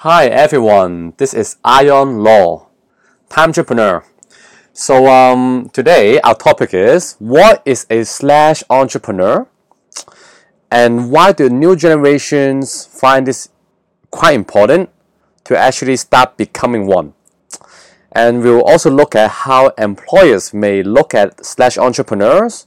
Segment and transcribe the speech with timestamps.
[0.00, 2.68] Hi everyone, this is Ion Law,
[3.30, 4.04] time entrepreneur.
[4.74, 9.48] So um, today our topic is what is a slash entrepreneur,
[10.70, 13.48] and why do new generations find this
[14.10, 14.90] quite important
[15.44, 17.14] to actually start becoming one.
[18.12, 22.66] And we'll also look at how employers may look at slash entrepreneurs.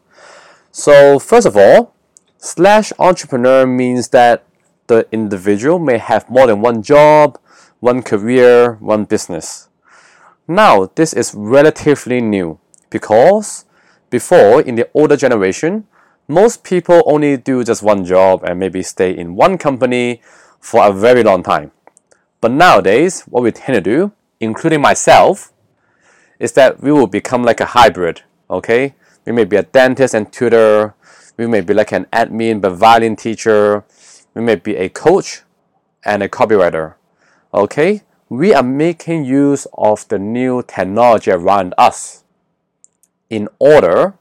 [0.72, 1.94] So first of all,
[2.40, 4.46] slash entrepreneur means that
[4.90, 7.40] the individual may have more than one job,
[7.80, 9.70] one career, one business.
[10.48, 13.66] Now, this is relatively new because
[14.10, 15.88] before, in the older generation,
[16.28, 20.22] most people only do just one job and maybe stay in one company
[20.60, 21.72] for a very long time.
[22.42, 25.54] But nowadays, what we tend to do, including myself,
[26.40, 28.24] is that we will become like a hybrid.
[28.50, 30.96] Okay, we may be a dentist and tutor.
[31.38, 33.86] We may be like an admin but violin teacher
[34.40, 35.42] we may be a coach
[36.06, 36.94] and a copywriter.
[37.54, 42.24] Okay, we are making use of the new technology around us
[43.30, 44.14] in order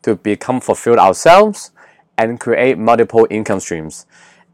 [0.00, 1.70] to become fulfilled ourselves
[2.16, 4.06] and create multiple income streams.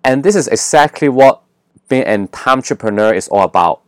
[0.02, 1.42] And this is exactly what
[1.88, 3.82] being an entrepreneur is all about.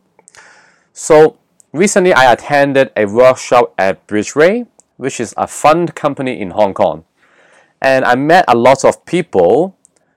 [0.92, 1.38] So
[1.72, 7.04] recently I attended a workshop at Bridgeway, which is a fund company in Hong Kong.
[7.82, 9.75] And I met a lot of people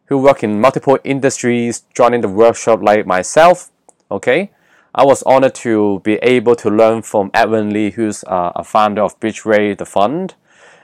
[0.10, 3.72] who work in multiple industries joining the workshop like myself.
[4.12, 4.52] Okay,
[4.94, 9.04] I was honored to be able to learn from Edwin Lee, who's uh, a founder
[9.04, 10.34] of Bridgeway, the fund.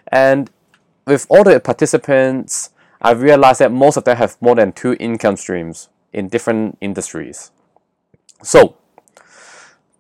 [0.08, 0.52] And
[1.08, 2.70] with all the participants,
[3.02, 7.52] I realized that most of them have more than two income streams in different industries.
[8.44, 8.78] So,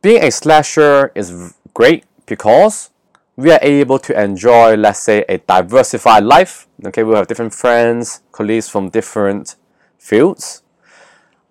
[0.03, 2.91] being a slasher is great because
[3.37, 6.67] we are able to enjoy, let's say, a diversified life.
[6.85, 9.55] Okay, we'll have different friends, colleagues from different
[9.97, 10.63] fields.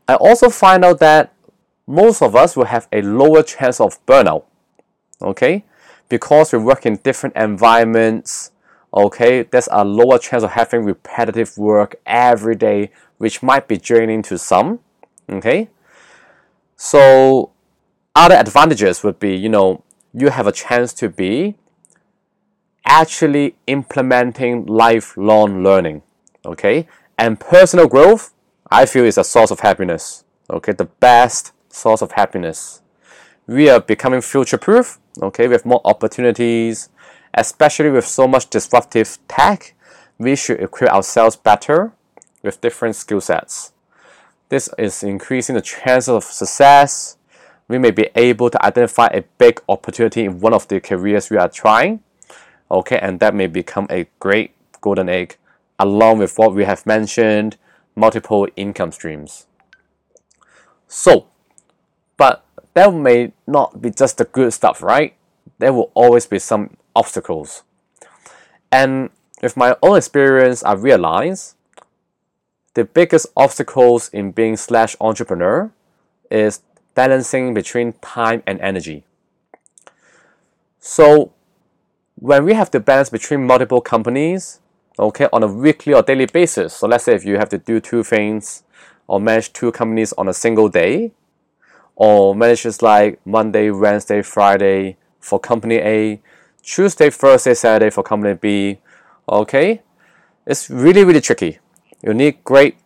[0.08, 1.32] I also find out that
[1.86, 4.44] most of us will have a lower chance of burnout.
[5.20, 5.64] Okay,
[6.08, 8.50] because we work in different environments.
[8.94, 14.22] Okay, there's a lower chance of having repetitive work every day, which might be draining
[14.22, 14.80] to some.
[15.28, 15.68] Okay,
[16.76, 17.50] so
[18.14, 19.82] other advantages would be, you know,
[20.14, 21.56] you have a chance to be
[22.94, 26.00] actually implementing lifelong learning.
[26.46, 26.86] Okay,
[27.18, 28.32] and personal growth,
[28.70, 30.24] I feel, is a source of happiness.
[30.48, 32.82] Okay, the best source of happiness.
[33.48, 35.00] We are becoming future proof.
[35.20, 36.88] Okay, have more opportunities,
[37.34, 39.74] especially with so much disruptive tech.
[40.18, 41.92] We should equip ourselves better
[42.44, 43.72] with different skill sets.
[44.50, 47.16] This is increasing the chances of success.
[47.66, 51.38] We may be able to identify a big opportunity in one of the careers we
[51.38, 52.00] are trying
[52.70, 55.36] okay and that may become a great golden egg
[55.78, 57.56] along with what we have mentioned
[57.96, 59.46] multiple income streams.
[60.88, 61.26] So
[62.16, 62.44] but
[62.74, 65.14] that may not be just the good stuff right?
[65.58, 67.62] There will always be some obstacles.
[68.72, 69.10] And
[69.42, 71.54] with my own experience i realize
[72.72, 75.70] the biggest obstacles in being slash entrepreneur
[76.30, 76.62] is
[76.94, 79.04] balancing between time and energy.
[80.80, 81.33] So
[82.16, 84.60] when we have to balance between multiple companies,
[84.98, 86.74] okay, on a weekly or daily basis.
[86.74, 88.62] So let's say if you have to do two things
[89.06, 91.12] or manage two companies on a single day,
[91.96, 96.20] or manages like Monday, Wednesday, Friday for company A,
[96.62, 98.78] Tuesday, Thursday, Saturday for company B,
[99.28, 99.82] okay,
[100.46, 101.58] it's really, really tricky.
[102.02, 102.76] You need great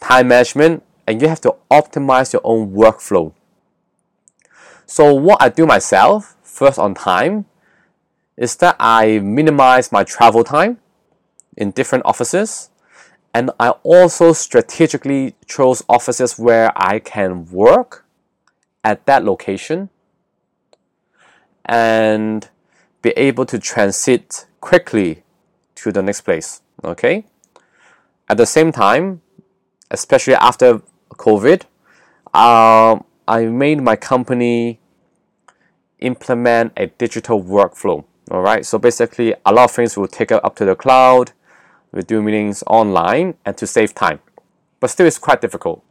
[0.00, 3.32] time management and you have to optimize your own workflow.
[4.86, 7.46] So, what I do myself, first on time,
[8.36, 10.78] is that I minimize my travel time
[11.56, 12.70] in different offices
[13.34, 18.04] and I also strategically chose offices where I can work
[18.84, 19.88] at that location
[21.64, 22.48] and
[23.00, 25.22] be able to transit quickly
[25.76, 26.60] to the next place.
[26.84, 27.24] Okay?
[28.28, 29.22] At the same time,
[29.90, 31.62] especially after COVID,
[32.34, 32.98] uh,
[33.28, 34.80] I made my company
[36.00, 38.04] implement a digital workflow.
[38.32, 41.32] All right, so basically, a lot of things will take up to the cloud.
[41.92, 44.20] We do meetings online and to save time,
[44.80, 45.84] but still, it's quite difficult.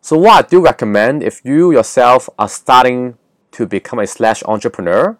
[0.00, 3.16] So, what I do recommend if you yourself are starting
[3.52, 5.16] to become a slash entrepreneur,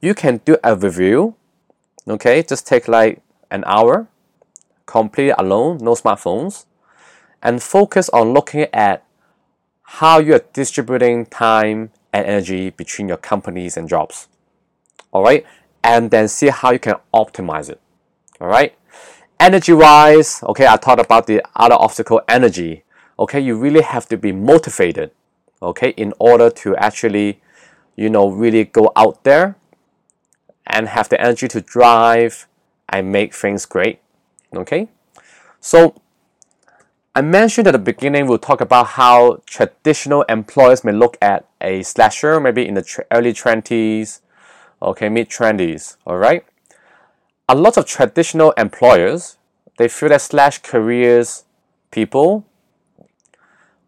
[0.00, 1.34] you can do a review.
[2.06, 3.20] Okay, just take like
[3.50, 4.06] an hour,
[4.86, 6.66] completely alone, no smartphones,
[7.42, 9.04] and focus on looking at
[9.82, 14.28] how you are distributing time and energy between your companies and jobs
[15.14, 15.46] all right
[15.82, 17.80] and then see how you can optimize it.
[18.40, 18.76] All right
[19.40, 22.84] energy wise okay i talked about the other obstacle energy.
[23.16, 25.12] Okay, you really have to be motivated,
[25.62, 27.40] okay, in order to actually,
[27.94, 29.54] you know, really go out there
[30.66, 32.48] and have the energy to drive
[32.88, 34.00] and make things great,
[34.52, 34.88] okay?
[35.60, 35.94] So,
[37.14, 41.84] I mentioned at the beginning, we'll talk about how traditional employers may look at a
[41.84, 44.22] slasher, maybe in the early 20s,
[44.80, 46.44] okay, mid 20s, all right?
[47.48, 49.38] A lot of traditional employers,
[49.78, 51.44] they feel that slash careers
[51.90, 52.44] people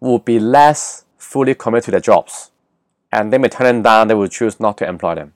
[0.00, 2.50] will be less fully committed to their jobs
[3.12, 5.32] and they may turn them down, they will choose not to employ them,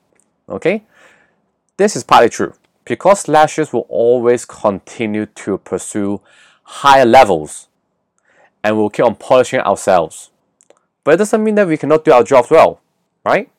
[0.48, 0.82] okay?
[1.76, 2.54] This is partly true
[2.84, 6.20] because slashers will always continue to pursue
[6.62, 7.68] higher levels
[8.62, 10.30] and we'll keep on polishing ourselves.
[11.04, 12.80] But it doesn't mean that we cannot do our jobs well,
[13.24, 13.50] right?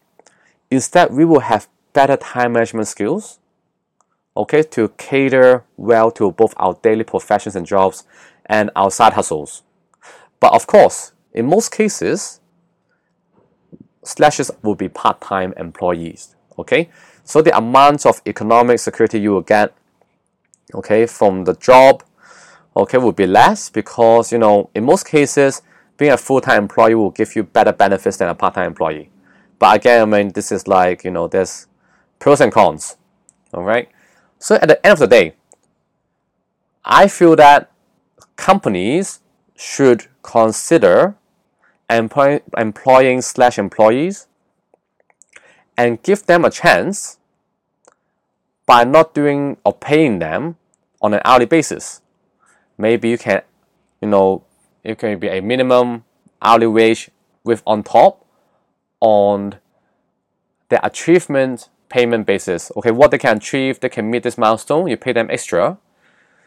[0.70, 3.40] Instead, we will have better time management skills,
[4.36, 8.04] okay, to cater well to both our daily professions and jobs
[8.46, 9.64] and our side hustles.
[10.40, 12.40] But of course, in most cases,
[14.04, 16.90] slashes will be part-time employees, okay?
[17.24, 19.74] So the amount of economic security you will get,
[20.74, 22.04] okay, from the job
[22.76, 25.62] okay, will be less because, you know, in most cases,
[25.98, 29.10] being a full-time employee will give you better benefits than a part-time employee.
[29.60, 31.68] But again, I mean, this is like, you know, there's
[32.22, 32.96] pros and cons,
[33.54, 33.90] all right?
[34.40, 35.36] So at the end of the day,
[36.86, 37.70] I feel that
[38.38, 39.20] companies
[39.56, 41.16] should consider
[41.90, 44.28] employ- employing slash employees
[45.76, 47.18] and give them a chance
[48.66, 50.56] by not doing or paying them
[51.02, 52.02] on an hourly basis
[52.82, 53.44] maybe you can,
[54.02, 54.44] you know,
[54.84, 56.04] it can be a minimum
[56.42, 57.12] hourly wage
[57.44, 58.26] with on top
[59.00, 59.56] on
[60.70, 62.72] the achievement payment basis.
[62.78, 65.78] Okay, what they can achieve, they can meet this milestone, you pay them extra.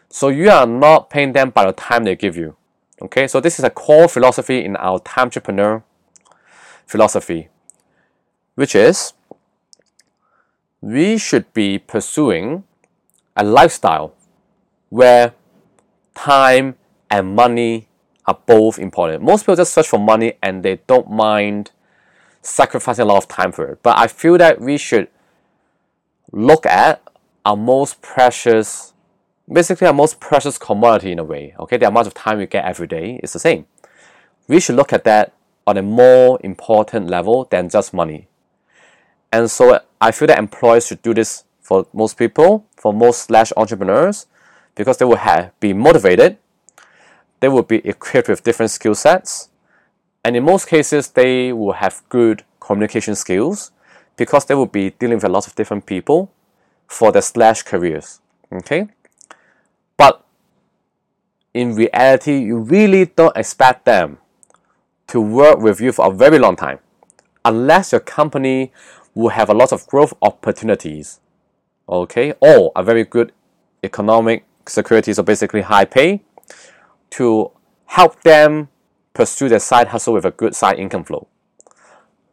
[0.09, 2.55] So you are not paying them by the time they give you.
[3.01, 5.83] Okay, so this is a core philosophy in our time entrepreneur
[6.85, 7.49] philosophy,
[8.55, 9.13] which is
[10.81, 12.63] we should be pursuing
[13.35, 14.13] a lifestyle
[14.89, 15.33] where
[16.13, 16.75] time
[17.09, 17.87] and money
[18.25, 19.23] are both important.
[19.23, 21.71] Most people just search for money and they don't mind
[22.41, 23.83] sacrificing a lot of time for it.
[23.83, 25.09] But I feel that we should
[26.31, 27.01] look at
[27.45, 28.93] our most precious,
[29.51, 31.55] basically our most precious commodity in a way.
[31.59, 33.65] Okay, the amount of time we get every day is the same.
[34.47, 35.33] We should look at that
[35.67, 38.27] on a more important level than just money.
[39.31, 43.51] And so I feel that employers should do this for most people, for most slash
[43.57, 44.27] entrepreneurs,
[44.75, 46.37] because they will have, be motivated,
[47.39, 49.49] they will be equipped with different skill sets,
[50.23, 53.71] and in most cases, they will have good communication skills
[54.17, 56.31] because they will be dealing with a lot of different people
[56.87, 58.21] for their slash careers.
[58.51, 58.87] Okay?
[59.97, 60.23] But
[61.53, 64.17] in reality, you really don't expect them
[65.07, 66.79] to work with you for a very long time
[67.45, 68.71] unless your company
[69.13, 71.21] will have a lot of growth opportunities,
[71.87, 73.31] okay, or a very good
[73.83, 76.21] economic security, so basically high pay,
[77.11, 77.51] to
[77.85, 78.67] help them
[79.13, 81.27] pursue their side hustle with a good side income flow.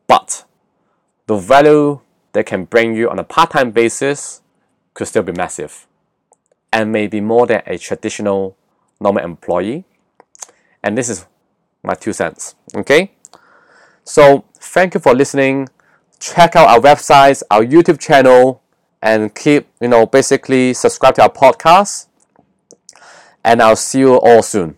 [0.08, 0.44] But
[1.32, 2.00] the value
[2.32, 4.42] they can bring you on a part time basis
[4.94, 5.86] could still be massive
[6.72, 8.56] and maybe more than a traditional
[9.00, 9.84] normal employee.
[10.82, 11.26] And this is
[11.82, 12.54] my two cents.
[12.74, 13.12] Okay?
[14.04, 15.68] So, thank you for listening.
[16.18, 18.62] Check out our websites, our YouTube channel,
[19.00, 22.06] and keep, you know, basically subscribe to our podcast
[23.44, 24.76] and I'll see you all soon.